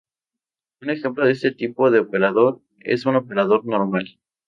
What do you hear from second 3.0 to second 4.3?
un operador normal.